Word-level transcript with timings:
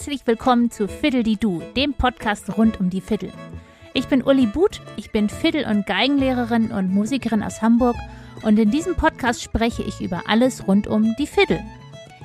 Herzlich 0.00 0.26
willkommen 0.26 0.70
zu 0.70 0.88
Fiddle 0.88 1.22
die 1.22 1.36
Du, 1.36 1.60
dem 1.76 1.92
Podcast 1.92 2.56
rund 2.56 2.80
um 2.80 2.88
die 2.88 3.02
Fiddle. 3.02 3.34
Ich 3.92 4.08
bin 4.08 4.22
Uli 4.22 4.46
But, 4.46 4.80
ich 4.96 5.10
bin 5.10 5.28
Fiddle- 5.28 5.66
und 5.66 5.84
Geigenlehrerin 5.84 6.70
und 6.70 6.90
Musikerin 6.90 7.42
aus 7.42 7.60
Hamburg 7.60 7.96
und 8.40 8.58
in 8.58 8.70
diesem 8.70 8.96
Podcast 8.96 9.42
spreche 9.42 9.82
ich 9.82 10.00
über 10.00 10.22
alles 10.26 10.66
rund 10.66 10.86
um 10.86 11.14
die 11.18 11.26
Fiddle. 11.26 11.62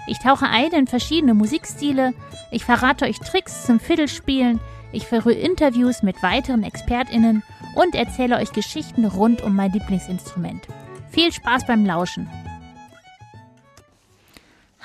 Ich 0.07 0.19
tauche 0.19 0.47
ein 0.47 0.71
in 0.71 0.87
verschiedene 0.87 1.33
Musikstile, 1.33 2.13
ich 2.49 2.63
verrate 2.63 3.03
euch 3.03 3.19
Tricks 3.19 3.65
zum 3.65 3.81
Fiddlespielen, 3.81 4.61
ich 4.93 5.05
führe 5.05 5.33
Interviews 5.33 6.01
mit 6.01 6.23
weiteren 6.23 6.63
ExpertInnen 6.63 7.43
und 7.75 7.93
erzähle 7.93 8.37
euch 8.37 8.53
Geschichten 8.53 9.03
rund 9.03 9.41
um 9.41 9.53
mein 9.53 9.73
Lieblingsinstrument. 9.73 10.65
Viel 11.09 11.33
Spaß 11.33 11.67
beim 11.67 11.85
Lauschen! 11.85 12.29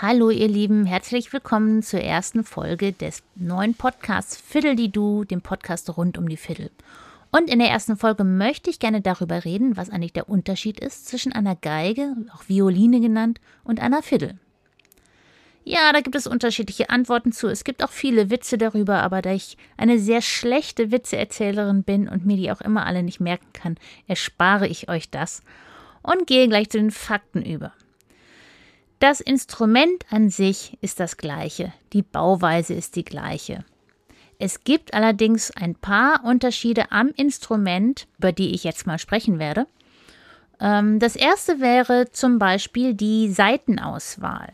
Hallo 0.02 0.30
ihr 0.30 0.48
Lieben, 0.48 0.86
herzlich 0.86 1.30
willkommen 1.30 1.82
zur 1.82 2.00
ersten 2.00 2.42
Folge 2.42 2.94
des 2.94 3.22
neuen 3.34 3.74
Podcasts 3.74 4.34
Fiddle 4.34 4.74
die 4.74 4.90
Du, 4.90 5.24
dem 5.24 5.42
Podcast 5.42 5.94
rund 5.94 6.16
um 6.16 6.26
die 6.26 6.38
Fiddle. 6.38 6.70
Und 7.30 7.50
in 7.50 7.58
der 7.58 7.68
ersten 7.68 7.98
Folge 7.98 8.24
möchte 8.24 8.70
ich 8.70 8.78
gerne 8.78 9.02
darüber 9.02 9.44
reden, 9.44 9.76
was 9.76 9.90
eigentlich 9.90 10.14
der 10.14 10.30
Unterschied 10.30 10.80
ist 10.80 11.06
zwischen 11.06 11.34
einer 11.34 11.54
Geige, 11.54 12.16
auch 12.34 12.48
Violine 12.48 13.02
genannt, 13.02 13.42
und 13.62 13.78
einer 13.80 14.02
Fiddle. 14.02 14.38
Ja, 15.64 15.92
da 15.92 16.00
gibt 16.00 16.16
es 16.16 16.26
unterschiedliche 16.26 16.88
Antworten 16.88 17.30
zu. 17.30 17.48
Es 17.48 17.62
gibt 17.62 17.84
auch 17.84 17.92
viele 17.92 18.30
Witze 18.30 18.56
darüber, 18.56 19.02
aber 19.02 19.20
da 19.20 19.34
ich 19.34 19.58
eine 19.76 19.98
sehr 19.98 20.22
schlechte 20.22 20.90
Witzeerzählerin 20.90 21.82
bin 21.82 22.08
und 22.08 22.24
mir 22.24 22.38
die 22.38 22.50
auch 22.50 22.62
immer 22.62 22.86
alle 22.86 23.02
nicht 23.02 23.20
merken 23.20 23.52
kann, 23.52 23.76
erspare 24.06 24.66
ich 24.66 24.88
euch 24.88 25.10
das 25.10 25.42
und 26.00 26.26
gehe 26.26 26.48
gleich 26.48 26.70
zu 26.70 26.78
den 26.78 26.90
Fakten 26.90 27.42
über. 27.42 27.74
Das 29.00 29.22
Instrument 29.22 30.04
an 30.10 30.28
sich 30.28 30.76
ist 30.82 31.00
das 31.00 31.16
gleiche, 31.16 31.72
die 31.94 32.02
Bauweise 32.02 32.74
ist 32.74 32.96
die 32.96 33.04
gleiche. 33.04 33.64
Es 34.38 34.62
gibt 34.62 34.92
allerdings 34.92 35.50
ein 35.50 35.74
paar 35.74 36.22
Unterschiede 36.22 36.92
am 36.92 37.08
Instrument, 37.08 38.06
über 38.18 38.32
die 38.32 38.54
ich 38.54 38.62
jetzt 38.62 38.86
mal 38.86 38.98
sprechen 38.98 39.38
werde. 39.38 39.66
Ähm, 40.60 40.98
das 40.98 41.16
erste 41.16 41.60
wäre 41.60 42.10
zum 42.12 42.38
Beispiel 42.38 42.92
die 42.92 43.30
Saitenauswahl. 43.30 44.52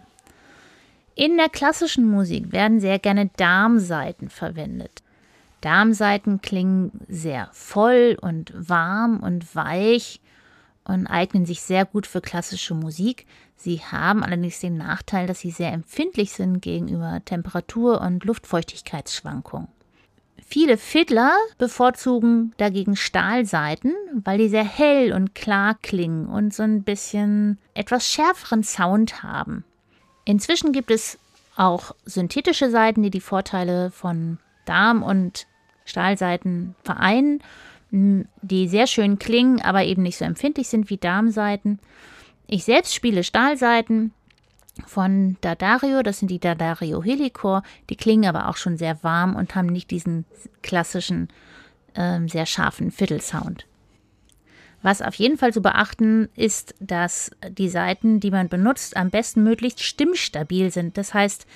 In 1.16 1.36
der 1.36 1.48
klassischen 1.48 2.08
Musik 2.08 2.52
werden 2.52 2.78
sehr 2.78 3.00
gerne 3.00 3.30
Darmsaiten 3.36 4.30
verwendet. 4.30 5.02
Darmsaiten 5.60 6.40
klingen 6.40 6.92
sehr 7.08 7.48
voll 7.52 8.16
und 8.20 8.52
warm 8.56 9.18
und 9.20 9.56
weich 9.56 10.20
und 10.86 11.06
eignen 11.06 11.46
sich 11.46 11.62
sehr 11.62 11.84
gut 11.84 12.06
für 12.06 12.20
klassische 12.20 12.74
Musik. 12.74 13.26
Sie 13.56 13.80
haben 13.80 14.22
allerdings 14.22 14.60
den 14.60 14.76
Nachteil, 14.76 15.26
dass 15.26 15.40
sie 15.40 15.50
sehr 15.50 15.72
empfindlich 15.72 16.32
sind 16.32 16.60
gegenüber 16.60 17.20
Temperatur- 17.24 18.00
und 18.00 18.24
Luftfeuchtigkeitsschwankungen. 18.24 19.68
Viele 20.48 20.78
Fiddler 20.78 21.34
bevorzugen 21.58 22.54
dagegen 22.56 22.94
Stahlseiten, 22.94 23.94
weil 24.12 24.38
die 24.38 24.48
sehr 24.48 24.64
hell 24.64 25.12
und 25.12 25.34
klar 25.34 25.76
klingen 25.82 26.26
und 26.26 26.54
so 26.54 26.62
ein 26.62 26.84
bisschen 26.84 27.58
etwas 27.74 28.08
schärferen 28.08 28.62
Sound 28.62 29.24
haben. 29.24 29.64
Inzwischen 30.24 30.72
gibt 30.72 30.92
es 30.92 31.18
auch 31.56 31.96
synthetische 32.04 32.70
Seiten, 32.70 33.02
die 33.02 33.10
die 33.10 33.20
Vorteile 33.20 33.90
von 33.90 34.38
Darm- 34.66 35.02
und 35.02 35.46
Stahlseiten 35.84 36.74
vereinen, 36.84 37.42
die 37.90 38.68
sehr 38.68 38.86
schön 38.86 39.18
klingen, 39.18 39.60
aber 39.62 39.84
eben 39.84 40.02
nicht 40.02 40.18
so 40.18 40.24
empfindlich 40.24 40.68
sind 40.68 40.90
wie 40.90 40.96
Darmseiten. 40.96 41.78
Ich 42.46 42.64
selbst 42.64 42.94
spiele 42.94 43.24
Stahlseiten 43.24 44.12
von 44.86 45.36
Dadario, 45.40 46.02
das 46.02 46.18
sind 46.18 46.30
die 46.30 46.38
Dadario 46.38 47.02
Helicore, 47.02 47.62
die 47.88 47.96
klingen 47.96 48.28
aber 48.28 48.48
auch 48.48 48.56
schon 48.56 48.76
sehr 48.76 49.02
warm 49.02 49.34
und 49.34 49.54
haben 49.54 49.68
nicht 49.68 49.90
diesen 49.90 50.26
klassischen, 50.62 51.28
äh, 51.94 52.20
sehr 52.26 52.46
scharfen 52.46 52.90
Fiddle-Sound. 52.90 53.66
Was 54.82 55.02
auf 55.02 55.14
jeden 55.14 55.38
Fall 55.38 55.52
zu 55.52 55.62
beachten 55.62 56.28
ist, 56.36 56.74
dass 56.78 57.30
die 57.48 57.68
Saiten, 57.68 58.20
die 58.20 58.30
man 58.30 58.48
benutzt, 58.48 58.96
am 58.96 59.10
besten 59.10 59.42
möglichst 59.42 59.82
stimmstabil 59.82 60.70
sind. 60.70 60.98
Das 60.98 61.14
heißt, 61.14 61.46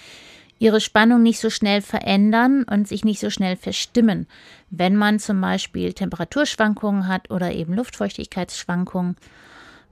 ihre 0.60 0.80
Spannung 0.80 1.22
nicht 1.22 1.40
so 1.40 1.50
schnell 1.50 1.80
verändern 1.80 2.64
und 2.64 2.86
sich 2.86 3.02
nicht 3.02 3.18
so 3.18 3.30
schnell 3.30 3.56
verstimmen. 3.56 4.28
Wenn 4.68 4.94
man 4.94 5.18
zum 5.18 5.40
Beispiel 5.40 5.94
Temperaturschwankungen 5.94 7.08
hat 7.08 7.30
oder 7.30 7.50
eben 7.52 7.74
Luftfeuchtigkeitsschwankungen, 7.74 9.16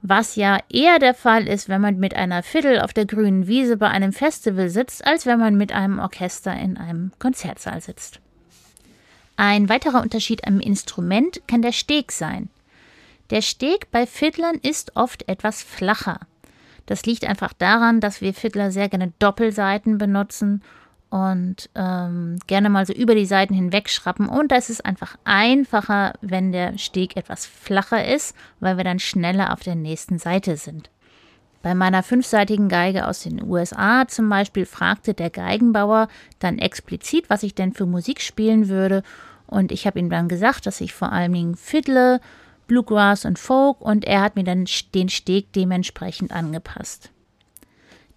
was 0.01 0.35
ja 0.35 0.59
eher 0.69 0.99
der 0.99 1.15
Fall 1.15 1.47
ist, 1.47 1.67
wenn 1.67 1.81
man 1.81 1.97
mit 1.97 2.15
einer 2.15 2.43
Fiddle 2.43 2.83
auf 2.83 2.93
der 2.93 3.05
grünen 3.05 3.47
Wiese 3.47 3.75
bei 3.75 3.89
einem 3.89 4.13
Festival 4.13 4.69
sitzt, 4.69 5.05
als 5.05 5.25
wenn 5.25 5.39
man 5.39 5.57
mit 5.57 5.73
einem 5.73 5.99
Orchester 5.99 6.53
in 6.53 6.77
einem 6.77 7.11
Konzertsaal 7.19 7.81
sitzt. 7.81 8.21
Ein 9.35 9.69
weiterer 9.69 10.01
Unterschied 10.01 10.45
am 10.45 10.59
Instrument 10.59 11.41
kann 11.47 11.61
der 11.61 11.71
Steg 11.71 12.11
sein. 12.11 12.49
Der 13.31 13.41
Steg 13.41 13.89
bei 13.91 14.05
Fiddlern 14.05 14.55
ist 14.55 14.95
oft 14.95 15.27
etwas 15.27 15.63
flacher. 15.63 16.19
Das 16.89 17.05
liegt 17.05 17.23
einfach 17.23 17.53
daran, 17.53 17.99
dass 17.99 18.19
wir 18.19 18.33
Fiddler 18.33 18.71
sehr 18.71 18.89
gerne 18.89 19.13
Doppelseiten 19.19 19.99
benutzen 19.99 20.63
und 21.11 21.69
ähm, 21.75 22.37
gerne 22.47 22.71
mal 22.71 22.87
so 22.87 22.93
über 22.93 23.13
die 23.13 23.27
Seiten 23.27 23.53
hinweg 23.53 23.89
schrappen. 23.91 24.27
Und 24.27 24.51
das 24.51 24.71
ist 24.71 24.83
einfach 24.83 25.15
einfacher, 25.23 26.13
wenn 26.21 26.51
der 26.51 26.79
Steg 26.79 27.15
etwas 27.15 27.45
flacher 27.45 28.11
ist, 28.11 28.35
weil 28.59 28.77
wir 28.77 28.83
dann 28.83 28.97
schneller 28.97 29.53
auf 29.53 29.59
der 29.59 29.75
nächsten 29.75 30.17
Seite 30.17 30.57
sind. 30.57 30.89
Bei 31.61 31.75
meiner 31.75 32.01
fünfseitigen 32.01 32.69
Geige 32.69 33.05
aus 33.05 33.21
den 33.21 33.43
USA 33.43 34.07
zum 34.07 34.27
Beispiel 34.27 34.65
fragte 34.65 35.13
der 35.13 35.29
Geigenbauer 35.29 36.07
dann 36.39 36.57
explizit, 36.57 37.29
was 37.29 37.43
ich 37.43 37.53
denn 37.53 37.71
für 37.71 37.85
Musik 37.85 38.19
spielen 38.19 38.67
würde. 38.67 39.03
Und 39.45 39.71
ich 39.71 39.85
habe 39.85 39.99
ihm 39.99 40.09
dann 40.09 40.27
gesagt, 40.27 40.65
dass 40.65 40.81
ich 40.81 40.95
vor 40.95 41.11
allen 41.11 41.33
Dingen 41.33 41.55
Fiddle, 41.55 42.19
Bluegrass 42.69 43.25
und 43.25 43.37
Folk 43.37 43.81
und 43.81 44.05
er 44.05 44.21
hat 44.21 44.37
mir 44.37 44.45
dann 44.45 44.65
den 44.95 45.09
Steg 45.09 45.51
dementsprechend 45.51 46.31
angepasst. 46.31 47.11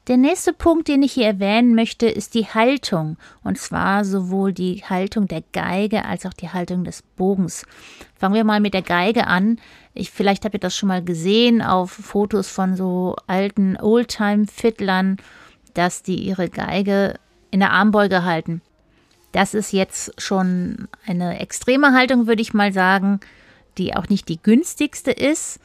Der 0.09 0.17
nächste 0.17 0.53
Punkt, 0.53 0.89
den 0.89 1.05
ich 1.05 1.13
hier 1.13 1.27
erwähnen 1.27 1.77
möchte, 1.77 2.09
ist 2.09 2.35
die 2.35 2.47
Haltung. 2.47 3.17
Und 3.45 3.57
zwar 3.57 4.05
sowohl 4.05 4.53
die 4.53 4.83
Haltung 4.83 5.29
der 5.29 5.45
Geige 5.53 6.05
als 6.05 6.27
auch 6.27 6.33
die 6.33 6.49
Haltung 6.49 6.83
des 6.83 7.03
Bogens. 7.03 7.65
Fangen 8.17 8.35
wir 8.35 8.43
mal 8.43 8.59
mit 8.59 8.75
der 8.75 8.83
Geige 8.83 9.29
an. 9.29 9.61
Ich, 9.95 10.11
vielleicht 10.11 10.45
habt 10.45 10.55
ihr 10.55 10.61
das 10.61 10.77
schon 10.77 10.89
mal 10.89 11.05
gesehen 11.05 11.62
auf 11.62 11.93
Fotos 11.93 12.49
von 12.49 12.75
so 12.75 13.15
alten 13.29 13.77
Oldtime-Fiddlern, 13.77 15.19
dass 15.75 16.03
die 16.03 16.17
ihre 16.17 16.49
Geige 16.49 17.15
in 17.53 17.61
der 17.61 17.71
Armbeuge 17.71 18.25
halten. 18.25 18.61
Das 19.31 19.55
ist 19.55 19.73
jetzt 19.73 20.21
schon 20.21 20.89
eine 21.07 21.39
extreme 21.39 21.93
Haltung, 21.93 22.27
würde 22.27 22.43
ich 22.43 22.55
mal 22.55 22.73
sagen, 22.73 23.21
die 23.78 23.94
auch 23.97 24.09
nicht 24.09 24.28
die 24.28 24.43
günstigste 24.43 25.10
ist. 25.10 25.60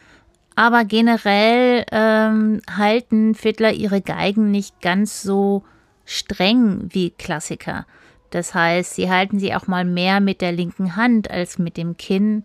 Aber 0.55 0.85
generell 0.85 1.85
ähm, 1.91 2.61
halten 2.75 3.35
Fiddler 3.35 3.73
ihre 3.73 4.01
Geigen 4.01 4.49
nicht 4.49 4.81
ganz 4.81 5.21
so 5.21 5.63
streng 6.05 6.89
wie 6.89 7.11
Klassiker. 7.11 7.85
Das 8.31 8.53
heißt, 8.53 8.95
sie 8.95 9.09
halten 9.09 9.39
sie 9.39 9.53
auch 9.53 9.67
mal 9.67 9.85
mehr 9.85 10.19
mit 10.19 10.41
der 10.41 10.51
linken 10.51 10.95
Hand 10.95 11.29
als 11.29 11.59
mit 11.59 11.77
dem 11.77 11.95
Kinn 11.95 12.43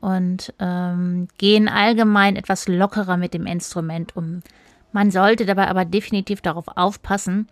und 0.00 0.52
ähm, 0.60 1.28
gehen 1.38 1.68
allgemein 1.68 2.36
etwas 2.36 2.68
lockerer 2.68 3.16
mit 3.16 3.34
dem 3.34 3.46
Instrument 3.46 4.14
um. 4.16 4.42
Man 4.92 5.10
sollte 5.10 5.46
dabei 5.46 5.68
aber 5.68 5.84
definitiv 5.84 6.40
darauf 6.42 6.66
aufpassen, 6.76 7.48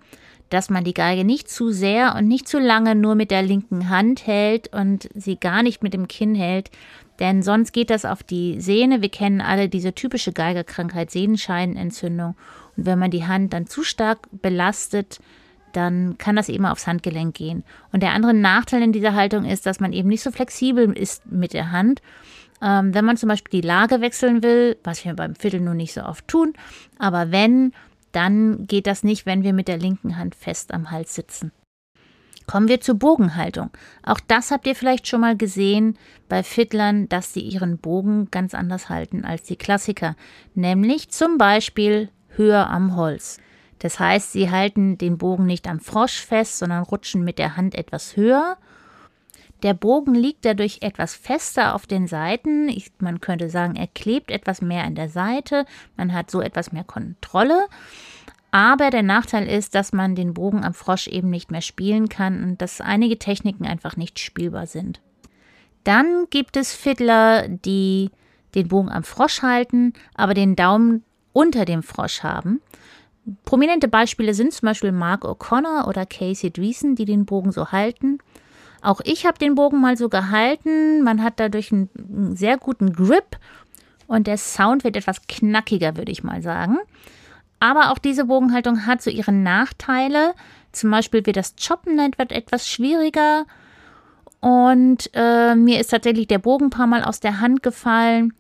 dass 0.51 0.71
man 0.71 0.85
die 0.85 0.95
Geige 0.95 1.25
nicht 1.25 1.51
zu 1.51 1.73
sehr 1.73 2.15
und 2.15 2.29
nicht 2.29 2.47
zu 2.47 2.59
lange 2.59 2.95
nur 2.95 3.15
mit 3.15 3.31
der 3.31 3.43
linken 3.43 3.89
Hand 3.89 4.27
hält 4.27 4.73
und 4.73 5.09
sie 5.15 5.37
gar 5.37 5.63
nicht 5.63 5.83
mit 5.83 5.95
dem 5.95 6.07
Kinn 6.07 6.35
hält, 6.35 6.71
denn 7.21 7.43
sonst 7.43 7.73
geht 7.73 7.91
das 7.91 8.05
auf 8.05 8.23
die 8.23 8.61
Sehne. 8.61 9.03
Wir 9.03 9.09
kennen 9.09 9.41
alle 9.41 9.69
diese 9.69 9.95
typische 9.95 10.33
Geigerkrankheit, 10.33 11.11
Sehnenscheinentzündung. 11.11 12.37
Und 12.77 12.87
wenn 12.87 12.99
man 12.99 13.11
die 13.11 13.27
Hand 13.27 13.53
dann 13.53 13.67
zu 13.67 13.85
stark 13.85 14.29
belastet, 14.33 15.21
dann 15.73 16.19
kann 16.19 16.37
das 16.37 16.49
eben 16.49 16.67
aufs 16.67 16.87
Handgelenk 16.87 17.35
gehen. 17.35 17.65
Und 17.93 18.03
der 18.03 18.13
andere 18.13 18.35
Nachteil 18.35 18.83
in 18.83 18.93
dieser 18.93 19.15
Haltung 19.15 19.45
ist, 19.45 19.67
dass 19.67 19.81
man 19.81 19.93
eben 19.93 20.09
nicht 20.09 20.23
so 20.23 20.31
flexibel 20.31 20.93
ist 20.93 21.27
mit 21.27 21.53
der 21.53 21.73
Hand. 21.73 22.01
Ähm, 22.63 22.95
wenn 22.95 23.05
man 23.05 23.17
zum 23.17 23.29
Beispiel 23.29 23.61
die 23.61 23.67
Lage 23.67 24.01
wechseln 24.01 24.43
will, 24.43 24.77
was 24.85 25.05
wir 25.05 25.15
beim 25.15 25.35
Viertel 25.35 25.61
nur 25.61 25.75
nicht 25.75 25.93
so 25.93 26.03
oft 26.03 26.27
tun, 26.29 26.55
aber 26.99 27.31
wenn, 27.31 27.73
dann 28.13 28.67
geht 28.67 28.87
das 28.87 29.03
nicht, 29.03 29.27
wenn 29.27 29.43
wir 29.43 29.53
mit 29.53 29.69
der 29.69 29.79
linken 29.79 30.17
Hand 30.17 30.35
fest 30.35 30.73
am 30.73 30.91
Hals 30.91 31.15
sitzen. 31.15 31.53
Kommen 32.47 32.69
wir 32.69 32.81
zur 32.81 32.97
Bogenhaltung. 32.97 33.71
Auch 34.03 34.21
das 34.21 34.51
habt 34.51 34.67
ihr 34.67 34.75
vielleicht 34.75 35.09
schon 35.09 35.23
mal 35.23 35.37
gesehen 35.37 35.97
bei 36.29 36.43
Fiddlern, 36.43 37.09
dass 37.09 37.33
sie 37.33 37.41
ihren 37.41 37.79
Bogen 37.79 38.31
ganz 38.31 38.55
anders 38.55 38.89
halten 38.89 39.25
als 39.25 39.45
die 39.45 39.57
Klassiker, 39.57 40.15
nämlich 40.55 41.09
zum 41.09 41.39
Beispiel 41.39 42.11
höher 42.37 42.69
am 42.69 42.97
Holz. 42.97 43.39
Das 43.79 43.99
heißt, 43.99 44.33
sie 44.33 44.51
halten 44.51 44.99
den 44.99 45.19
Bogen 45.19 45.47
nicht 45.47 45.69
am 45.69 45.81
Frosch 45.81 46.21
fest, 46.21 46.59
sondern 46.59 46.85
rutschen 46.85 47.25
mit 47.25 47.39
der 47.39 47.57
Hand 47.57 47.75
etwas 47.75 48.17
höher. 48.17 48.57
Der 49.63 49.75
Bogen 49.75 50.15
liegt 50.15 50.45
dadurch 50.45 50.79
etwas 50.83 51.15
fester 51.15 51.75
auf 51.75 51.87
den 51.87 52.07
Seiten. 52.07 52.69
Ich, 52.69 52.93
man 52.99 53.21
könnte 53.21 53.49
sagen, 53.49 53.77
er 53.77 53.87
klebt 53.87 54.31
etwas 54.31 54.61
mehr 54.61 54.85
an 54.85 54.95
der 54.95 55.09
Seite. 55.09 55.65
Man 55.97 56.13
hat 56.13 56.31
so 56.31 56.43
etwas 56.43 56.73
mehr 56.73 56.85
Kontrolle. 56.85 57.67
Aber 58.55 58.91
der 58.91 59.03
Nachteil 59.03 59.49
ist, 59.49 59.75
dass 59.75 59.93
man 59.93 60.15
den 60.15 60.33
Bogen 60.33 60.63
am 60.63 60.75
Frosch 60.75 61.09
eben 61.09 61.29
nicht 61.29 61.51
mehr 61.51 61.61
spielen 61.61 62.09
kann 62.09 62.45
und 62.45 62.63
dass 62.63 62.81
einige 62.81 63.19
Techniken 63.19 63.67
einfach 63.67 63.97
nicht 63.97 64.21
spielbar 64.21 64.69
sind. 64.69 65.01
Dann 65.83 66.27
gibt 66.31 66.57
es 66.57 66.73
Fiddler, 66.73 67.49
die 67.49 68.13
den 68.55 68.69
Bogen 68.69 68.91
am 68.91 69.03
Frosch 69.03 69.43
halten, 69.43 69.93
aber 70.15 70.35
den 70.35 70.55
Daumen 70.55 71.03
unter 71.33 71.65
dem 71.65 71.83
Frosch 71.83 72.23
haben. 72.23 72.61
Prominente 73.45 73.89
Beispiele 73.89 74.35
sind 74.35 74.53
zum 74.53 74.67
Beispiel 74.67 74.93
Mark 74.93 75.25
O'Connor 75.25 75.89
oder 75.89 76.07
Casey 76.07 76.53
Dreesen, 76.53 76.95
die 76.95 77.07
den 77.07 77.27
Bogen 77.27 77.51
so 77.51 77.73
halten. 77.73 78.19
Auch 78.83 79.01
ich 79.03 79.27
habe 79.27 79.37
den 79.37 79.57
Bogen 79.57 79.81
mal 79.81 79.97
so 79.97 80.09
gehalten. 80.09 81.03
Man 81.03 81.25
hat 81.25 81.41
dadurch 81.41 81.73
einen, 81.73 81.91
einen 81.99 82.37
sehr 82.37 82.57
guten 82.57 82.93
Grip 82.93 83.37
und 84.07 84.29
der 84.29 84.39
Sound 84.39 84.85
wird 84.85 84.95
etwas 84.95 85.27
knackiger, 85.27 85.97
würde 85.97 86.13
ich 86.13 86.23
mal 86.23 86.41
sagen. 86.41 86.79
Aber 87.65 87.91
auch 87.91 87.97
diese 87.97 88.27
Bogenhaltung 88.27 88.85
hat 88.85 89.01
so 89.01 89.09
ihre 89.09 89.33
Nachteile. 89.33 90.35
Zum 90.73 90.91
Beispiel 90.91 91.25
wird 91.25 91.39
das 91.39 91.55
Choppen 91.57 91.99
etwas 91.99 92.69
schwieriger. 92.69 93.47
Und 94.41 95.09
äh, 95.15 95.55
mir 95.55 95.81
ist 95.81 95.89
tatsächlich 95.89 96.27
der 96.27 96.41
Bogen 96.41 96.67
ein 96.67 96.71
paar 96.71 96.87
Mal 96.87 97.03
aus 97.03 97.21
der 97.21 97.41
Hand 97.41 97.63
gefallen. 97.63 98.35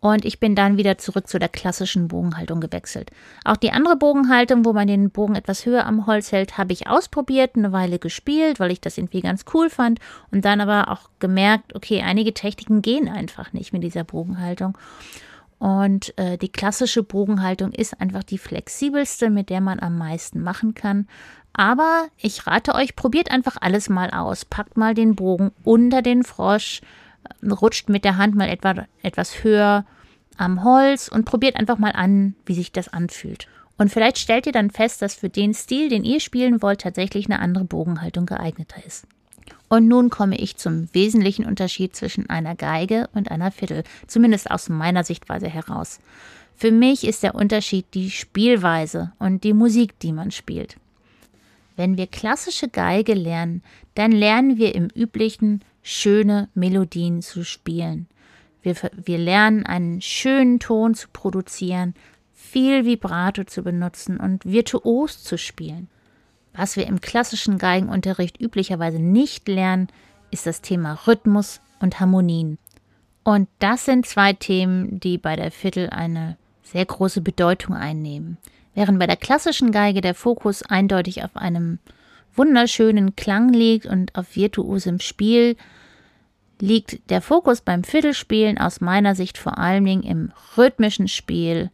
Und 0.00 0.24
ich 0.24 0.40
bin 0.40 0.54
dann 0.54 0.78
wieder 0.78 0.96
zurück 0.96 1.28
zu 1.28 1.38
der 1.38 1.50
klassischen 1.50 2.08
Bogenhaltung 2.08 2.62
gewechselt. 2.62 3.10
Auch 3.44 3.58
die 3.58 3.72
andere 3.72 3.96
Bogenhaltung, 3.96 4.64
wo 4.64 4.72
man 4.72 4.88
den 4.88 5.10
Bogen 5.10 5.34
etwas 5.34 5.66
höher 5.66 5.84
am 5.84 6.06
Holz 6.06 6.32
hält, 6.32 6.56
habe 6.56 6.72
ich 6.72 6.86
ausprobiert, 6.86 7.56
eine 7.56 7.72
Weile 7.72 7.98
gespielt, 7.98 8.58
weil 8.58 8.70
ich 8.70 8.80
das 8.80 8.96
irgendwie 8.96 9.20
ganz 9.20 9.44
cool 9.52 9.68
fand. 9.68 10.00
Und 10.30 10.46
dann 10.46 10.62
aber 10.62 10.90
auch 10.90 11.10
gemerkt, 11.18 11.76
okay, 11.76 12.00
einige 12.00 12.32
Techniken 12.32 12.80
gehen 12.80 13.10
einfach 13.10 13.52
nicht 13.52 13.74
mit 13.74 13.82
dieser 13.82 14.04
Bogenhaltung. 14.04 14.78
Und 15.62 16.18
äh, 16.18 16.38
die 16.38 16.50
klassische 16.50 17.04
Bogenhaltung 17.04 17.70
ist 17.70 18.00
einfach 18.00 18.24
die 18.24 18.38
flexibelste, 18.38 19.30
mit 19.30 19.48
der 19.48 19.60
man 19.60 19.78
am 19.78 19.96
meisten 19.96 20.42
machen 20.42 20.74
kann. 20.74 21.06
Aber 21.52 22.08
ich 22.18 22.48
rate 22.48 22.74
euch, 22.74 22.96
probiert 22.96 23.30
einfach 23.30 23.58
alles 23.60 23.88
mal 23.88 24.10
aus. 24.10 24.44
Packt 24.44 24.76
mal 24.76 24.92
den 24.92 25.14
Bogen 25.14 25.52
unter 25.62 26.02
den 26.02 26.24
Frosch, 26.24 26.80
rutscht 27.48 27.88
mit 27.88 28.04
der 28.04 28.16
Hand 28.16 28.34
mal 28.34 28.48
etwa, 28.48 28.86
etwas 29.04 29.44
höher 29.44 29.84
am 30.36 30.64
Holz 30.64 31.06
und 31.06 31.26
probiert 31.26 31.54
einfach 31.54 31.78
mal 31.78 31.92
an, 31.92 32.34
wie 32.44 32.54
sich 32.54 32.72
das 32.72 32.88
anfühlt. 32.88 33.46
Und 33.78 33.88
vielleicht 33.88 34.18
stellt 34.18 34.46
ihr 34.46 34.52
dann 34.52 34.72
fest, 34.72 35.00
dass 35.00 35.14
für 35.14 35.28
den 35.28 35.54
Stil, 35.54 35.88
den 35.88 36.02
ihr 36.02 36.18
spielen 36.18 36.60
wollt, 36.60 36.80
tatsächlich 36.80 37.26
eine 37.26 37.38
andere 37.38 37.66
Bogenhaltung 37.66 38.26
geeigneter 38.26 38.84
ist. 38.84 39.06
Und 39.72 39.88
nun 39.88 40.10
komme 40.10 40.36
ich 40.36 40.58
zum 40.58 40.92
wesentlichen 40.92 41.46
Unterschied 41.46 41.96
zwischen 41.96 42.28
einer 42.28 42.54
Geige 42.54 43.08
und 43.14 43.30
einer 43.30 43.50
Fiddle, 43.50 43.84
zumindest 44.06 44.50
aus 44.50 44.68
meiner 44.68 45.02
Sichtweise 45.02 45.48
heraus. 45.48 45.98
Für 46.54 46.70
mich 46.70 47.04
ist 47.04 47.22
der 47.22 47.34
Unterschied 47.34 47.86
die 47.94 48.10
Spielweise 48.10 49.12
und 49.18 49.44
die 49.44 49.54
Musik, 49.54 49.98
die 50.00 50.12
man 50.12 50.30
spielt. 50.30 50.76
Wenn 51.74 51.96
wir 51.96 52.06
klassische 52.06 52.68
Geige 52.68 53.14
lernen, 53.14 53.62
dann 53.94 54.12
lernen 54.12 54.58
wir 54.58 54.74
im 54.74 54.88
üblichen 54.94 55.64
schöne 55.82 56.50
Melodien 56.52 57.22
zu 57.22 57.42
spielen. 57.42 58.08
Wir, 58.60 58.74
wir 59.02 59.16
lernen 59.16 59.64
einen 59.64 60.02
schönen 60.02 60.60
Ton 60.60 60.92
zu 60.92 61.08
produzieren, 61.14 61.94
viel 62.34 62.84
Vibrato 62.84 63.44
zu 63.44 63.62
benutzen 63.62 64.18
und 64.18 64.44
virtuos 64.44 65.24
zu 65.24 65.38
spielen. 65.38 65.88
Was 66.54 66.76
wir 66.76 66.86
im 66.86 67.00
klassischen 67.00 67.58
Geigenunterricht 67.58 68.40
üblicherweise 68.40 68.98
nicht 68.98 69.48
lernen, 69.48 69.88
ist 70.30 70.46
das 70.46 70.60
Thema 70.60 70.98
Rhythmus 71.06 71.60
und 71.80 72.00
Harmonien. 72.00 72.58
Und 73.24 73.48
das 73.58 73.84
sind 73.84 74.06
zwei 74.06 74.32
Themen, 74.32 75.00
die 75.00 75.18
bei 75.18 75.36
der 75.36 75.50
Viertel 75.50 75.90
eine 75.90 76.36
sehr 76.62 76.84
große 76.84 77.20
Bedeutung 77.20 77.74
einnehmen. 77.74 78.38
Während 78.74 78.98
bei 78.98 79.06
der 79.06 79.16
klassischen 79.16 79.70
Geige 79.70 80.00
der 80.00 80.14
Fokus 80.14 80.62
eindeutig 80.62 81.22
auf 81.22 81.36
einem 81.36 81.78
wunderschönen 82.34 83.14
Klang 83.16 83.52
liegt 83.52 83.86
und 83.86 84.14
auf 84.16 84.34
virtuosem 84.36 84.98
Spiel, 85.00 85.56
liegt 86.58 87.10
der 87.10 87.20
Fokus 87.20 87.60
beim 87.60 87.84
Viertelspielen 87.84 88.58
aus 88.58 88.80
meiner 88.80 89.14
Sicht 89.14 89.36
vor 89.36 89.58
allen 89.58 89.84
Dingen 89.84 90.02
im 90.02 90.32
rhythmischen 90.56 91.08
Spiel 91.08 91.70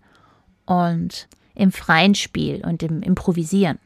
und 0.66 1.28
im 1.54 1.72
freien 1.72 2.14
Spiel 2.14 2.64
und 2.64 2.82
im 2.82 3.02
Improvisieren. 3.02 3.78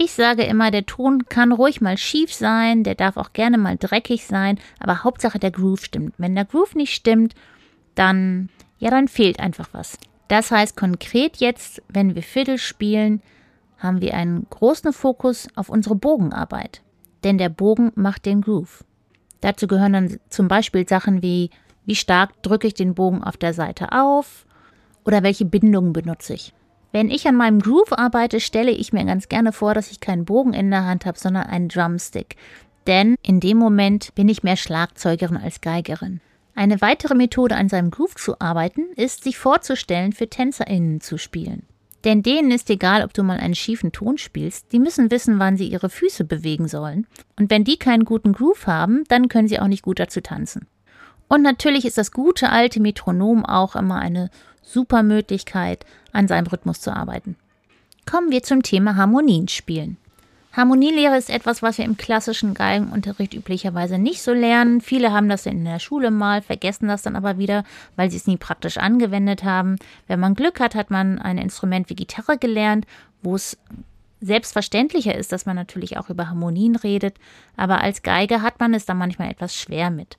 Ich 0.00 0.12
sage 0.12 0.44
immer, 0.44 0.70
der 0.70 0.86
Ton 0.86 1.24
kann 1.26 1.50
ruhig 1.50 1.80
mal 1.80 1.98
schief 1.98 2.32
sein, 2.32 2.84
der 2.84 2.94
darf 2.94 3.16
auch 3.16 3.32
gerne 3.32 3.58
mal 3.58 3.76
dreckig 3.76 4.26
sein, 4.26 4.60
aber 4.78 5.02
Hauptsache 5.02 5.40
der 5.40 5.50
Groove 5.50 5.84
stimmt. 5.84 6.14
Wenn 6.18 6.36
der 6.36 6.44
Groove 6.44 6.76
nicht 6.76 6.94
stimmt, 6.94 7.34
dann, 7.96 8.48
ja, 8.78 8.90
dann 8.90 9.08
fehlt 9.08 9.40
einfach 9.40 9.70
was. 9.72 9.98
Das 10.28 10.52
heißt 10.52 10.76
konkret 10.76 11.38
jetzt, 11.38 11.82
wenn 11.88 12.14
wir 12.14 12.22
Fiddle 12.22 12.58
spielen, 12.58 13.22
haben 13.78 14.00
wir 14.00 14.14
einen 14.14 14.46
großen 14.48 14.92
Fokus 14.92 15.48
auf 15.56 15.68
unsere 15.68 15.96
Bogenarbeit. 15.96 16.80
Denn 17.24 17.36
der 17.36 17.48
Bogen 17.48 17.90
macht 17.96 18.24
den 18.24 18.42
Groove. 18.42 18.84
Dazu 19.40 19.66
gehören 19.66 19.94
dann 19.94 20.20
zum 20.28 20.46
Beispiel 20.46 20.88
Sachen 20.88 21.22
wie, 21.22 21.50
wie 21.86 21.96
stark 21.96 22.40
drücke 22.44 22.68
ich 22.68 22.74
den 22.74 22.94
Bogen 22.94 23.24
auf 23.24 23.36
der 23.36 23.52
Seite 23.52 23.90
auf 23.90 24.46
oder 25.04 25.24
welche 25.24 25.44
Bindungen 25.44 25.92
benutze 25.92 26.34
ich. 26.34 26.54
Wenn 26.90 27.10
ich 27.10 27.26
an 27.28 27.36
meinem 27.36 27.60
Groove 27.60 27.92
arbeite, 27.92 28.40
stelle 28.40 28.70
ich 28.70 28.92
mir 28.92 29.04
ganz 29.04 29.28
gerne 29.28 29.52
vor, 29.52 29.74
dass 29.74 29.90
ich 29.90 30.00
keinen 30.00 30.24
Bogen 30.24 30.54
in 30.54 30.70
der 30.70 30.86
Hand 30.86 31.04
habe, 31.04 31.18
sondern 31.18 31.44
einen 31.44 31.68
Drumstick. 31.68 32.36
Denn 32.86 33.16
in 33.22 33.40
dem 33.40 33.58
Moment 33.58 34.14
bin 34.14 34.28
ich 34.28 34.42
mehr 34.42 34.56
Schlagzeugerin 34.56 35.36
als 35.36 35.60
Geigerin. 35.60 36.20
Eine 36.54 36.80
weitere 36.80 37.14
Methode, 37.14 37.56
an 37.56 37.68
seinem 37.68 37.90
Groove 37.90 38.16
zu 38.16 38.40
arbeiten, 38.40 38.86
ist, 38.96 39.22
sich 39.22 39.38
vorzustellen, 39.38 40.12
für 40.12 40.28
TänzerInnen 40.28 41.00
zu 41.00 41.18
spielen. 41.18 41.64
Denn 42.04 42.22
denen 42.22 42.50
ist 42.50 42.70
egal, 42.70 43.04
ob 43.04 43.12
du 43.12 43.22
mal 43.22 43.38
einen 43.38 43.54
schiefen 43.54 43.92
Ton 43.92 44.18
spielst, 44.18 44.72
die 44.72 44.78
müssen 44.78 45.10
wissen, 45.10 45.38
wann 45.38 45.56
sie 45.56 45.68
ihre 45.68 45.90
Füße 45.90 46.24
bewegen 46.24 46.66
sollen. 46.66 47.06
Und 47.38 47.50
wenn 47.50 47.64
die 47.64 47.76
keinen 47.76 48.04
guten 48.04 48.32
Groove 48.32 48.66
haben, 48.66 49.04
dann 49.08 49.28
können 49.28 49.48
sie 49.48 49.60
auch 49.60 49.66
nicht 49.66 49.82
gut 49.82 49.98
dazu 49.98 50.20
tanzen. 50.20 50.66
Und 51.28 51.42
natürlich 51.42 51.84
ist 51.84 51.98
das 51.98 52.12
gute 52.12 52.50
alte 52.50 52.80
Metronom 52.80 53.44
auch 53.44 53.76
immer 53.76 53.98
eine 53.98 54.30
super 54.68 55.02
Möglichkeit, 55.02 55.84
an 56.12 56.28
seinem 56.28 56.46
Rhythmus 56.46 56.80
zu 56.80 56.94
arbeiten. 56.94 57.36
Kommen 58.06 58.30
wir 58.30 58.42
zum 58.42 58.62
Thema 58.62 58.96
Harmonien 58.96 59.48
spielen. 59.48 59.96
Harmonielehre 60.52 61.16
ist 61.16 61.30
etwas, 61.30 61.62
was 61.62 61.78
wir 61.78 61.84
im 61.84 61.96
klassischen 61.96 62.54
Geigenunterricht 62.54 63.34
üblicherweise 63.34 63.98
nicht 63.98 64.22
so 64.22 64.32
lernen. 64.32 64.80
Viele 64.80 65.12
haben 65.12 65.28
das 65.28 65.46
in 65.46 65.64
der 65.64 65.78
Schule 65.78 66.10
mal, 66.10 66.42
vergessen 66.42 66.88
das 66.88 67.02
dann 67.02 67.16
aber 67.16 67.38
wieder, 67.38 67.64
weil 67.96 68.10
sie 68.10 68.16
es 68.16 68.26
nie 68.26 68.38
praktisch 68.38 68.78
angewendet 68.78 69.44
haben. 69.44 69.76
Wenn 70.06 70.20
man 70.20 70.34
Glück 70.34 70.58
hat, 70.58 70.74
hat 70.74 70.90
man 70.90 71.18
ein 71.18 71.38
Instrument 71.38 71.90
wie 71.90 71.94
Gitarre 71.94 72.38
gelernt, 72.38 72.86
wo 73.22 73.34
es 73.34 73.58
selbstverständlicher 74.20 75.14
ist, 75.14 75.32
dass 75.32 75.46
man 75.46 75.54
natürlich 75.54 75.96
auch 75.96 76.10
über 76.10 76.28
Harmonien 76.28 76.76
redet, 76.76 77.16
aber 77.56 77.80
als 77.80 78.02
Geige 78.02 78.42
hat 78.42 78.58
man 78.58 78.74
es 78.74 78.84
da 78.84 78.94
manchmal 78.94 79.30
etwas 79.30 79.54
schwer 79.54 79.90
mit. 79.90 80.18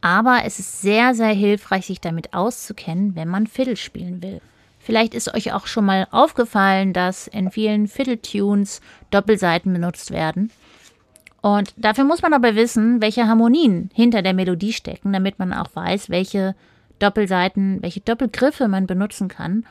Aber 0.00 0.42
es 0.44 0.58
ist 0.58 0.80
sehr, 0.80 1.14
sehr 1.14 1.32
hilfreich, 1.32 1.86
sich 1.86 2.00
damit 2.00 2.34
auszukennen, 2.34 3.16
wenn 3.16 3.28
man 3.28 3.46
Fiddle 3.46 3.76
spielen 3.76 4.22
will. 4.22 4.40
Vielleicht 4.78 5.12
ist 5.12 5.34
euch 5.34 5.52
auch 5.52 5.66
schon 5.66 5.84
mal 5.84 6.06
aufgefallen, 6.10 6.92
dass 6.92 7.26
in 7.26 7.50
vielen 7.50 7.88
Fiddle-Tunes 7.88 8.80
Doppelseiten 9.10 9.72
benutzt 9.72 10.12
werden. 10.12 10.50
Und 11.40 11.74
dafür 11.76 12.04
muss 12.04 12.22
man 12.22 12.32
aber 12.32 12.54
wissen, 12.54 13.00
welche 13.00 13.26
Harmonien 13.26 13.90
hinter 13.92 14.22
der 14.22 14.34
Melodie 14.34 14.72
stecken, 14.72 15.12
damit 15.12 15.38
man 15.38 15.52
auch 15.52 15.68
weiß, 15.74 16.10
welche 16.10 16.54
Doppelseiten, 16.98 17.82
welche 17.82 18.00
Doppelgriffe 18.00 18.66
man 18.68 18.86
benutzen 18.86 19.28
kann, 19.28 19.64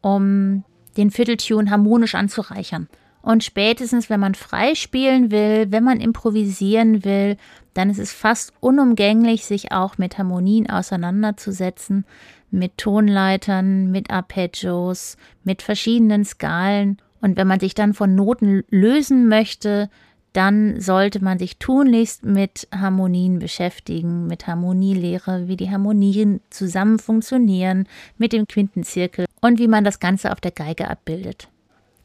um 0.00 0.64
den 0.96 1.10
Fiddle-Tune 1.10 1.70
harmonisch 1.70 2.14
anzureichern. 2.14 2.88
Und 3.26 3.42
spätestens, 3.42 4.08
wenn 4.08 4.20
man 4.20 4.36
frei 4.36 4.76
spielen 4.76 5.32
will, 5.32 5.66
wenn 5.72 5.82
man 5.82 5.98
improvisieren 5.98 7.04
will, 7.04 7.36
dann 7.74 7.90
ist 7.90 7.98
es 7.98 8.12
fast 8.12 8.52
unumgänglich, 8.60 9.44
sich 9.44 9.72
auch 9.72 9.98
mit 9.98 10.16
Harmonien 10.16 10.70
auseinanderzusetzen, 10.70 12.04
mit 12.52 12.78
Tonleitern, 12.78 13.90
mit 13.90 14.12
Arpeggios, 14.12 15.16
mit 15.42 15.62
verschiedenen 15.62 16.24
Skalen. 16.24 16.98
Und 17.20 17.36
wenn 17.36 17.48
man 17.48 17.58
sich 17.58 17.74
dann 17.74 17.94
von 17.94 18.14
Noten 18.14 18.62
lösen 18.70 19.26
möchte, 19.26 19.90
dann 20.32 20.80
sollte 20.80 21.18
man 21.24 21.40
sich 21.40 21.58
tunlichst 21.58 22.24
mit 22.24 22.68
Harmonien 22.72 23.40
beschäftigen, 23.40 24.28
mit 24.28 24.46
Harmonielehre, 24.46 25.48
wie 25.48 25.56
die 25.56 25.72
Harmonien 25.72 26.42
zusammen 26.50 27.00
funktionieren, 27.00 27.88
mit 28.18 28.32
dem 28.32 28.46
Quintenzirkel 28.46 29.26
und 29.40 29.58
wie 29.58 29.66
man 29.66 29.82
das 29.82 29.98
Ganze 29.98 30.30
auf 30.30 30.40
der 30.40 30.52
Geige 30.52 30.88
abbildet. 30.88 31.48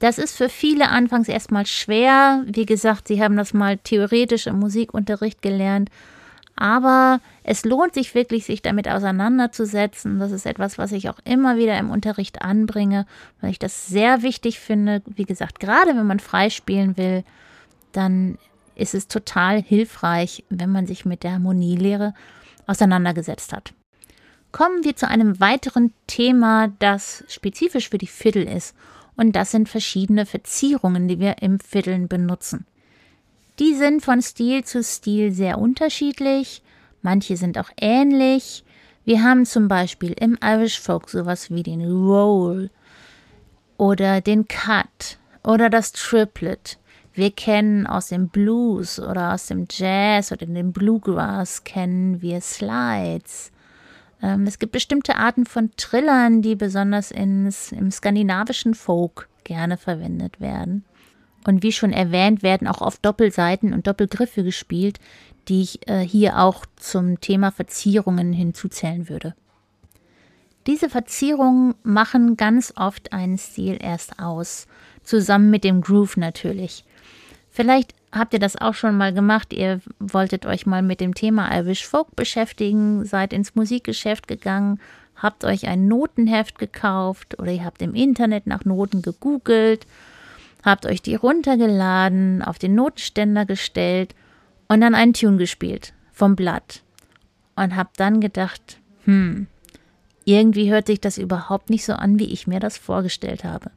Das 0.02 0.18
ist 0.18 0.36
für 0.36 0.50
viele 0.50 0.90
anfangs 0.90 1.28
erstmal 1.28 1.68
schwer. 1.68 2.44
Wie 2.48 2.66
gesagt, 2.66 3.08
sie 3.08 3.22
haben 3.24 3.38
das 3.38 3.54
mal 3.54 3.78
theoretisch 3.78 4.48
im 4.48 4.58
Musikunterricht 4.58 5.44
gelernt. 5.44 5.92
Aber 6.56 7.20
es 7.44 7.66
lohnt 7.66 7.94
sich 7.94 8.16
wirklich, 8.16 8.46
sich 8.46 8.64
damit 8.64 8.88
auseinanderzusetzen. 8.88 10.18
Das 10.18 10.32
ist 10.32 10.48
etwas, 10.48 10.80
was 10.80 10.92
ich 10.92 11.08
auch 11.08 11.20
immer 11.24 11.58
wieder 11.58 11.78
im 11.78 11.92
Unterricht 11.92 12.42
anbringe, 12.42 13.06
weil 13.42 13.52
ich 13.52 13.60
das 13.60 13.86
sehr 13.86 14.24
wichtig 14.24 14.60
finde. 14.60 15.04
Wie 15.06 15.24
gesagt, 15.24 15.60
gerade 15.60 15.96
wenn 15.96 16.08
man 16.08 16.20
frei 16.20 16.50
spielen 16.50 16.98
will, 16.98 17.24
dann 17.92 18.40
ist 18.74 18.96
es 18.96 19.08
total 19.08 19.62
hilfreich, 19.62 20.44
wenn 20.50 20.72
man 20.72 20.88
sich 20.88 21.06
mit 21.06 21.22
der 21.22 21.34
Harmonielehre 21.34 22.16
auseinandergesetzt 22.66 23.54
hat. 23.54 23.74
Kommen 24.52 24.84
wir 24.84 24.96
zu 24.96 25.08
einem 25.08 25.40
weiteren 25.40 25.94
Thema, 26.08 26.70
das 26.80 27.24
spezifisch 27.28 27.90
für 27.90 28.00
die 28.00 28.08
Fiddle 28.08 28.52
ist 28.52 28.76
und 29.16 29.36
das 29.36 29.52
sind 29.52 29.70
verschiedene 29.70 30.26
Verzierungen, 30.26 31.08
die 31.08 31.20
wir 31.20 31.42
im 31.42 31.60
Fiddeln 31.60 32.08
benutzen. 32.08 32.66
Die 33.60 33.76
sind 33.76 34.04
von 34.04 34.22
Stil 34.22 34.64
zu 34.64 34.84
Stil 34.84 35.32
sehr 35.32 35.60
unterschiedlich, 35.60 36.62
manche 37.02 37.38
sind 37.38 37.58
auch 37.58 37.70
ähnlich. 37.80 38.64
Wir 39.04 39.24
haben 39.24 39.46
zum 39.46 39.68
Beispiel 39.68 40.14
im 40.14 40.38
Irish 40.44 40.80
Folk 40.80 41.10
sowas 41.10 41.52
wie 41.52 41.64
den 41.64 41.82
Roll 41.82 42.70
oder 43.78 44.22
den 44.22 44.48
Cut 44.48 45.18
oder 45.44 45.70
das 45.70 45.92
Triplet. 45.92 46.78
Wir 47.14 47.32
kennen 47.32 47.88
aus 47.88 48.08
dem 48.08 48.30
Blues 48.30 49.00
oder 49.00 49.34
aus 49.34 49.48
dem 49.48 49.68
Jazz 49.70 50.32
oder 50.32 50.46
dem 50.46 50.72
Bluegrass 50.72 51.64
kennen 51.64 52.22
wir 52.22 52.40
Slides. 52.40 53.52
Ähm, 54.22 54.46
es 54.48 54.60
gibt 54.60 54.72
bestimmte 54.72 55.16
Arten 55.16 55.46
von 55.46 55.72
Trillern, 55.78 56.42
die 56.42 56.56
besonders 56.56 57.12
ins, 57.12 57.72
im 57.72 57.92
skandinavischen 57.92 58.74
Folk 58.74 59.28
gerne 59.44 59.78
verwendet 59.78 60.40
werden. 60.40 60.86
Und 61.46 61.64
wie 61.64 61.72
schon 61.72 61.92
erwähnt, 61.92 62.44
werden 62.44 62.68
auch 62.68 62.82
oft 62.82 63.04
Doppelseiten 63.04 63.74
und 63.74 63.88
Doppelgriffe 63.88 64.44
gespielt, 64.44 65.00
die 65.48 65.62
ich 65.62 65.88
äh, 65.90 66.00
hier 66.00 66.40
auch 66.40 66.66
zum 66.76 67.20
Thema 67.20 67.52
Verzierungen 67.52 68.32
hinzuzählen 68.32 69.10
würde. 69.10 69.34
Diese 70.68 70.90
Verzierungen 70.90 71.74
machen 71.82 72.38
ganz 72.38 72.74
oft 72.76 73.14
einen 73.14 73.40
Stil 73.40 73.80
erst 73.82 74.20
aus, 74.20 74.68
zusammen 75.02 75.50
mit 75.50 75.64
dem 75.64 75.82
Groove 75.82 76.18
natürlich. 76.18 76.86
Vielleicht 77.50 77.96
habt 78.12 78.34
ihr 78.34 78.40
das 78.40 78.56
auch 78.56 78.74
schon 78.74 78.98
mal 78.98 79.14
gemacht. 79.14 79.54
Ihr 79.54 79.82
wolltet 80.00 80.46
euch 80.46 80.66
mal 80.66 80.82
mit 80.82 81.00
dem 81.00 81.14
Thema 81.14 81.56
Irish 81.56 81.86
Folk 81.86 82.16
beschäftigen, 82.16 83.06
seid 83.06 83.34
ins 83.34 83.56
Musikgeschäft 83.56 84.28
gegangen, 84.28 84.80
habt 85.16 85.46
euch 85.46 85.68
ein 85.68 85.88
Notenheft 85.88 86.58
gekauft 86.58 87.40
oder 87.40 87.52
ihr 87.52 87.66
habt 87.66 87.82
im 87.82 87.96
Internet 87.96 88.48
nach 88.48 88.66
Noten 88.66 89.02
gegoogelt, 89.02 89.86
habt 90.64 90.86
euch 90.86 91.02
die 91.02 91.16
runtergeladen, 91.16 92.42
auf 92.42 92.60
den 92.60 92.76
Notenständer 92.76 93.46
gestellt 93.46 94.16
und 94.68 94.82
dann 94.82 94.96
einen 94.96 95.14
Tune 95.14 95.38
gespielt 95.38 95.94
vom 96.12 96.36
Blatt 96.36 96.82
und 97.56 97.76
habt 97.76 98.00
dann 98.00 98.20
gedacht, 98.20 98.80
hm, 99.06 99.48
irgendwie 100.26 100.72
hört 100.72 100.88
sich 100.88 101.02
das 101.02 101.18
überhaupt 101.18 101.70
nicht 101.70 101.86
so 101.86 101.94
an, 101.94 102.20
wie 102.20 102.32
ich 102.32 102.48
mir 102.48 102.60
das 102.60 102.78
vorgestellt 102.78 103.44
habe. 103.44 103.72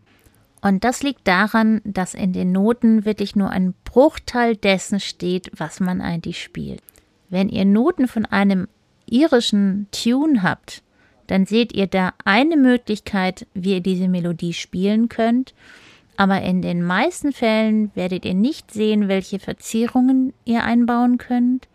Und 0.64 0.83
das 0.83 1.02
liegt 1.02 1.28
daran, 1.28 1.83
dass 1.85 2.14
in 2.14 2.33
den 2.33 2.50
Noten 2.50 3.04
wirklich 3.04 3.37
nur 3.37 3.50
ein 3.50 3.75
Bruchteil 3.85 4.56
dessen 4.56 4.99
steht, 4.99 5.50
was 5.54 5.78
man 5.78 6.00
eigentlich 6.00 6.42
spielt. 6.42 6.80
Wenn 7.28 7.50
ihr 7.50 7.66
Noten 7.66 8.09
von 8.09 8.25
einem 8.25 8.66
irischen 9.04 9.88
Tune 9.90 10.42
habt, 10.42 10.83
dann 11.26 11.44
seht 11.44 11.75
ihr 11.75 11.87
da 11.87 12.14
eine 12.25 12.56
Möglichkeit, 12.56 13.47
wie 13.52 13.75
ihr 13.75 13.83
diese 13.83 14.09
Melodie 14.09 14.54
spielen 14.54 15.11
könnt, 15.11 15.52
aber 16.16 16.40
in 16.40 16.62
den 16.62 16.83
meisten 16.83 17.33
Fällen 17.33 17.90
werdet 17.94 18.25
ihr 18.25 18.35
nicht 18.35 18.71
sehen, 18.71 19.06
welche 19.06 19.40
Verzierungen 19.40 20.33
ihr 20.47 20.64
einbauen 20.64 21.18
könnt, 21.18 21.68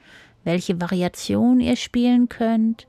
welche 0.44 0.82
Variation 0.82 1.60
ihr 1.60 1.76
spielen 1.76 2.28
könnt, 2.28 2.88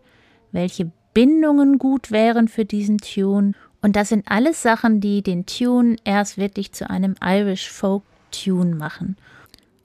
welche 0.50 0.90
Bindungen 1.12 1.76
gut 1.76 2.11
wären 2.11 2.49
für 2.49 2.64
diesen 2.64 2.97
Tune 2.97 3.52
und 3.83 3.97
das 3.97 4.11
sind 4.11 4.31
alles 4.31 4.63
Sachen, 4.63 5.01
die 5.01 5.23
den 5.23 5.47
Tune 5.47 5.97
erst 6.05 6.39
wirklich 6.39 6.73
zu 6.73 6.89
einem 6.89 7.15
Irish 7.23 7.71
Folk 7.71 8.03
Tune 8.31 8.77
machen, 8.77 9.17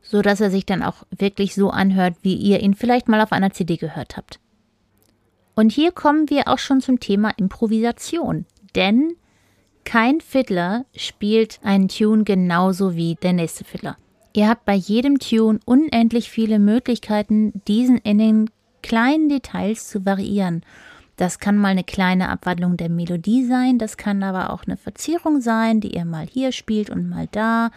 so 0.01 0.21
dass 0.21 0.41
er 0.41 0.51
sich 0.51 0.65
dann 0.65 0.83
auch 0.83 1.03
wirklich 1.09 1.55
so 1.55 1.69
anhört, 1.69 2.15
wie 2.21 2.35
ihr 2.35 2.61
ihn 2.61 2.73
vielleicht 2.73 3.07
mal 3.07 3.21
auf 3.21 3.31
einer 3.31 3.51
CD 3.51 3.77
gehört 3.77 4.17
habt. 4.17 4.39
Und 5.55 5.71
hier 5.71 5.91
kommen 5.91 6.29
wir 6.29 6.47
auch 6.47 6.59
schon 6.59 6.81
zum 6.81 6.99
Thema 6.99 7.31
Improvisation, 7.37 8.45
denn 8.75 9.15
kein 9.85 10.19
Fiddler 10.19 10.85
spielt 10.95 11.59
einen 11.63 11.87
Tune 11.87 12.23
genauso 12.23 12.95
wie 12.95 13.15
der 13.15 13.33
nächste 13.33 13.63
Fiddler. 13.63 13.97
Ihr 14.33 14.49
habt 14.49 14.65
bei 14.65 14.73
jedem 14.73 15.19
Tune 15.19 15.59
unendlich 15.63 16.29
viele 16.29 16.59
Möglichkeiten, 16.59 17.61
diesen 17.67 17.97
in 17.99 18.17
den 18.17 18.49
kleinen 18.81 19.29
Details 19.29 19.87
zu 19.87 20.05
variieren 20.05 20.63
das 21.17 21.39
kann 21.39 21.57
mal 21.57 21.69
eine 21.69 21.83
kleine 21.83 22.29
Abwandlung 22.29 22.77
der 22.77 22.89
Melodie 22.89 23.45
sein, 23.45 23.77
das 23.77 23.97
kann 23.97 24.21
aber 24.23 24.51
auch 24.51 24.63
eine 24.65 24.77
Verzierung 24.77 25.41
sein, 25.41 25.79
die 25.79 25.95
ihr 25.95 26.05
mal 26.05 26.27
hier 26.27 26.51
spielt 26.51 26.89
und 26.89 27.09
mal 27.09 27.27
da. 27.31 27.71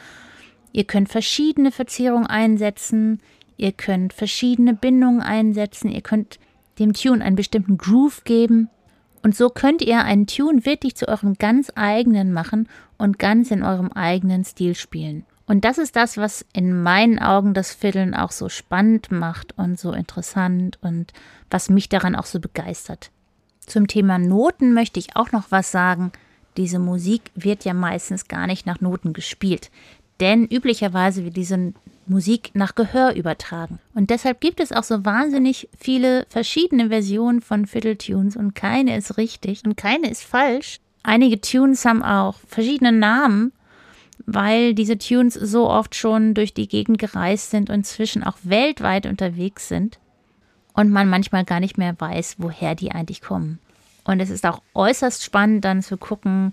Ihr 0.73 0.85
könnt 0.85 1.09
verschiedene 1.09 1.71
Verzierungen 1.71 2.27
einsetzen, 2.27 3.21
ihr 3.57 3.73
könnt 3.73 4.13
verschiedene 4.13 4.75
Bindungen 4.75 5.21
einsetzen, 5.21 5.91
ihr 5.91 6.03
könnt 6.03 6.39
dem 6.79 6.93
Tune 6.93 7.25
einen 7.25 7.37
bestimmten 7.37 7.79
Groove 7.79 8.25
geben. 8.25 8.69
Und 9.23 9.37
so 9.37 9.51
könnt 9.51 9.83
ihr 9.83 10.05
einen 10.05 10.27
Tune 10.27 10.65
wirklich 10.65 10.95
zu 10.95 11.09
eurem 11.09 11.35
ganz 11.35 11.73
eigenen 11.75 12.33
machen 12.33 12.69
und 12.99 13.19
ganz 13.19 13.51
in 13.51 13.63
eurem 13.63 13.93
eigenen 13.93 14.45
Stil 14.45 14.75
spielen. 14.75 15.25
Und 15.47 15.65
das 15.65 15.79
ist 15.79 15.97
das, 15.97 16.19
was 16.19 16.45
in 16.53 16.83
meinen 16.83 17.19
Augen 17.19 17.55
das 17.55 17.75
Fiddeln 17.75 18.15
auch 18.15 18.31
so 18.31 18.49
spannend 18.49 19.11
macht 19.11 19.57
und 19.57 19.79
so 19.81 19.93
interessant 19.93 20.79
und 20.83 21.13
was 21.51 21.71
mich 21.71 21.89
daran 21.89 22.15
auch 22.15 22.27
so 22.27 22.39
begeistert. 22.39 23.11
Zum 23.69 23.87
Thema 23.87 24.19
Noten 24.19 24.73
möchte 24.73 24.99
ich 24.99 25.15
auch 25.15 25.31
noch 25.31 25.51
was 25.51 25.71
sagen. 25.71 26.11
Diese 26.57 26.79
Musik 26.79 27.31
wird 27.35 27.67
ja 27.67 27.75
meistens 27.75 28.27
gar 28.27 28.47
nicht 28.47 28.65
nach 28.67 28.81
Noten 28.81 29.13
gespielt, 29.13 29.71
denn 30.21 30.47
üblicherweise 30.47 31.25
wird 31.25 31.37
diese 31.37 31.75
Musik 32.07 32.51
nach 32.55 32.75
Gehör 32.75 33.15
übertragen. 33.15 33.79
Und 33.95 34.09
deshalb 34.09 34.41
gibt 34.41 34.61
es 34.61 34.73
auch 34.73 34.85
so 34.85 35.05
wahnsinnig 35.05 35.69
viele 35.79 36.25
verschiedene 36.31 36.89
Versionen 36.89 37.43
von 37.43 37.67
Fiddle-Tunes 37.67 38.37
und 38.37 38.55
keine 38.55 38.97
ist 38.97 39.19
richtig 39.19 39.63
und 39.67 39.77
keine 39.77 40.11
ist 40.11 40.25
falsch. 40.25 40.81
Einige 41.03 41.39
Tunes 41.39 41.85
haben 41.85 42.03
auch 42.03 42.37
verschiedene 42.47 42.91
Namen, 42.91 43.53
weil 44.25 44.73
diese 44.73 44.97
Tunes 44.97 45.35
so 45.35 45.69
oft 45.69 45.95
schon 45.95 46.33
durch 46.33 46.55
die 46.55 46.69
Gegend 46.69 46.99
gereist 46.99 47.51
sind 47.51 47.69
und 47.69 47.77
inzwischen 47.77 48.25
auch 48.25 48.39
weltweit 48.43 49.05
unterwegs 49.05 49.69
sind 49.69 49.99
und 50.79 50.93
man 50.93 51.11
manchmal 51.11 51.45
gar 51.45 51.59
nicht 51.59 51.77
mehr 51.77 51.97
weiß, 51.99 52.37
woher 52.39 52.77
die 52.77 52.93
eigentlich 52.93 53.21
kommen. 53.21 53.59
Und 54.05 54.21
es 54.21 54.31
ist 54.31 54.47
auch 54.47 54.63
äußerst 54.75 55.25
spannend 55.25 55.65
dann 55.65 55.83
zu 55.83 55.97
gucken, 55.97 56.53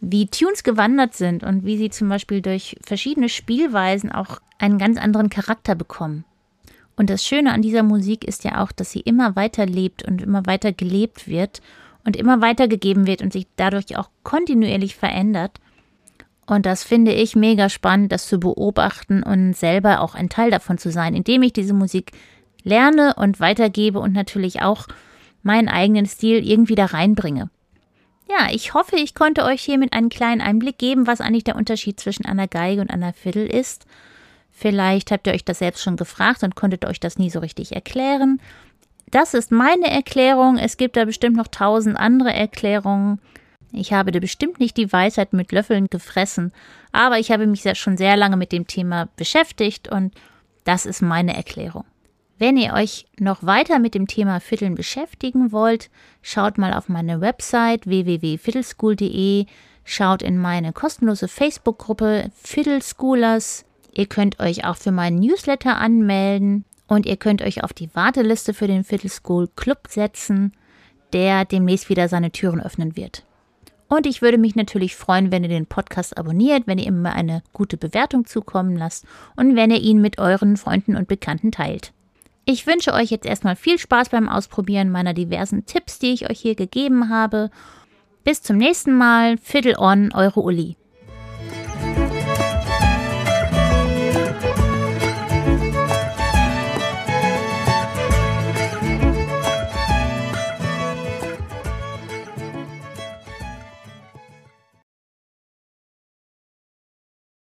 wie 0.00 0.26
Tunes 0.26 0.64
gewandert 0.64 1.14
sind 1.14 1.44
und 1.44 1.64
wie 1.64 1.76
sie 1.76 1.88
zum 1.88 2.08
Beispiel 2.08 2.42
durch 2.42 2.76
verschiedene 2.84 3.28
Spielweisen 3.28 4.10
auch 4.10 4.40
einen 4.58 4.78
ganz 4.78 4.98
anderen 4.98 5.30
Charakter 5.30 5.76
bekommen. 5.76 6.24
Und 6.96 7.10
das 7.10 7.24
Schöne 7.24 7.52
an 7.52 7.62
dieser 7.62 7.84
Musik 7.84 8.24
ist 8.24 8.42
ja 8.42 8.60
auch, 8.60 8.72
dass 8.72 8.90
sie 8.90 9.00
immer 9.00 9.36
weiter 9.36 9.66
lebt 9.66 10.02
und 10.02 10.20
immer 10.20 10.46
weiter 10.46 10.72
gelebt 10.72 11.28
wird 11.28 11.62
und 12.04 12.16
immer 12.16 12.40
weitergegeben 12.40 13.06
wird 13.06 13.22
und 13.22 13.32
sich 13.32 13.46
dadurch 13.54 13.96
auch 13.96 14.10
kontinuierlich 14.24 14.96
verändert. 14.96 15.60
Und 16.44 16.66
das 16.66 16.82
finde 16.82 17.12
ich 17.12 17.36
mega 17.36 17.68
spannend, 17.68 18.10
das 18.10 18.26
zu 18.26 18.40
beobachten 18.40 19.22
und 19.22 19.54
selber 19.54 20.00
auch 20.00 20.16
ein 20.16 20.28
Teil 20.28 20.50
davon 20.50 20.76
zu 20.76 20.90
sein, 20.90 21.14
indem 21.14 21.44
ich 21.44 21.52
diese 21.52 21.72
Musik 21.72 22.10
lerne 22.64 23.14
und 23.14 23.40
weitergebe 23.40 23.98
und 23.98 24.12
natürlich 24.12 24.62
auch 24.62 24.86
meinen 25.42 25.68
eigenen 25.68 26.06
Stil 26.06 26.46
irgendwie 26.46 26.74
da 26.74 26.86
reinbringe. 26.86 27.50
Ja, 28.28 28.48
ich 28.52 28.74
hoffe, 28.74 28.96
ich 28.96 29.14
konnte 29.14 29.44
euch 29.44 29.62
hiermit 29.62 29.92
einen 29.92 30.08
kleinen 30.08 30.40
Einblick 30.40 30.78
geben, 30.78 31.06
was 31.06 31.20
eigentlich 31.20 31.44
der 31.44 31.56
Unterschied 31.56 31.98
zwischen 31.98 32.26
einer 32.26 32.46
Geige 32.46 32.80
und 32.80 32.90
einer 32.90 33.12
Fiddle 33.12 33.46
ist. 33.46 33.86
Vielleicht 34.52 35.10
habt 35.10 35.26
ihr 35.26 35.32
euch 35.32 35.44
das 35.44 35.58
selbst 35.58 35.82
schon 35.82 35.96
gefragt 35.96 36.42
und 36.42 36.54
konntet 36.54 36.84
euch 36.84 37.00
das 37.00 37.18
nie 37.18 37.30
so 37.30 37.40
richtig 37.40 37.72
erklären. 37.72 38.40
Das 39.10 39.34
ist 39.34 39.50
meine 39.50 39.90
Erklärung. 39.90 40.58
Es 40.58 40.76
gibt 40.76 40.96
da 40.96 41.04
bestimmt 41.04 41.36
noch 41.36 41.48
tausend 41.48 41.96
andere 41.96 42.32
Erklärungen. 42.32 43.20
Ich 43.72 43.92
habe 43.92 44.12
da 44.12 44.20
bestimmt 44.20 44.60
nicht 44.60 44.76
die 44.76 44.92
Weisheit 44.92 45.32
mit 45.32 45.52
Löffeln 45.52 45.88
gefressen, 45.88 46.52
aber 46.92 47.18
ich 47.18 47.30
habe 47.30 47.46
mich 47.46 47.64
schon 47.78 47.96
sehr 47.96 48.16
lange 48.16 48.36
mit 48.36 48.52
dem 48.52 48.66
Thema 48.66 49.08
beschäftigt 49.16 49.88
und 49.88 50.14
das 50.64 50.86
ist 50.86 51.02
meine 51.02 51.36
Erklärung. 51.36 51.84
Wenn 52.40 52.56
ihr 52.56 52.72
euch 52.72 53.04
noch 53.18 53.44
weiter 53.44 53.78
mit 53.78 53.94
dem 53.94 54.06
Thema 54.06 54.40
Fiddeln 54.40 54.74
beschäftigen 54.74 55.52
wollt, 55.52 55.90
schaut 56.22 56.56
mal 56.56 56.72
auf 56.72 56.88
meine 56.88 57.20
Website 57.20 57.86
www.fiddleschool.de, 57.86 59.44
schaut 59.84 60.22
in 60.22 60.38
meine 60.38 60.72
kostenlose 60.72 61.28
Facebook-Gruppe 61.28 62.30
Fiddleschoolers. 62.42 63.66
Ihr 63.92 64.06
könnt 64.06 64.40
euch 64.40 64.64
auch 64.64 64.78
für 64.78 64.90
meinen 64.90 65.18
Newsletter 65.18 65.76
anmelden 65.76 66.64
und 66.86 67.04
ihr 67.04 67.18
könnt 67.18 67.42
euch 67.42 67.62
auf 67.62 67.74
die 67.74 67.94
Warteliste 67.94 68.54
für 68.54 68.66
den 68.66 68.84
Fiddle 68.84 69.10
School 69.10 69.46
Club 69.54 69.88
setzen, 69.90 70.54
der 71.12 71.44
demnächst 71.44 71.90
wieder 71.90 72.08
seine 72.08 72.30
Türen 72.30 72.62
öffnen 72.62 72.96
wird. 72.96 73.26
Und 73.86 74.06
ich 74.06 74.22
würde 74.22 74.38
mich 74.38 74.56
natürlich 74.56 74.96
freuen, 74.96 75.30
wenn 75.30 75.42
ihr 75.42 75.50
den 75.50 75.66
Podcast 75.66 76.16
abonniert, 76.16 76.66
wenn 76.66 76.78
ihr 76.78 76.86
ihm 76.86 77.04
eine 77.04 77.42
gute 77.52 77.76
Bewertung 77.76 78.24
zukommen 78.24 78.76
lasst 78.76 79.04
und 79.36 79.56
wenn 79.56 79.70
ihr 79.70 79.82
ihn 79.82 80.00
mit 80.00 80.18
euren 80.18 80.56
Freunden 80.56 80.96
und 80.96 81.06
Bekannten 81.06 81.52
teilt. 81.52 81.92
Ich 82.52 82.66
wünsche 82.66 82.94
euch 82.94 83.10
jetzt 83.10 83.26
erstmal 83.26 83.54
viel 83.54 83.78
Spaß 83.78 84.08
beim 84.08 84.28
Ausprobieren 84.28 84.90
meiner 84.90 85.14
diversen 85.14 85.66
Tipps, 85.66 86.00
die 86.00 86.12
ich 86.12 86.28
euch 86.28 86.40
hier 86.40 86.56
gegeben 86.56 87.08
habe. 87.08 87.48
Bis 88.24 88.42
zum 88.42 88.56
nächsten 88.56 88.92
Mal. 88.92 89.38
Fiddle 89.38 89.78
on, 89.78 90.10
eure 90.12 90.40
Uli. 90.40 90.76